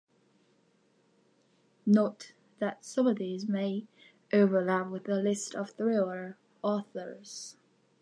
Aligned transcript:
Note 1.85 2.33
that 2.57 2.83
some 2.83 3.05
of 3.05 3.17
these 3.17 3.47
may 3.47 3.85
overlap 4.33 4.89
with 4.89 5.03
the 5.03 5.21
List 5.21 5.53
of 5.53 5.69
thriller 5.69 6.39
authors. 6.63 7.55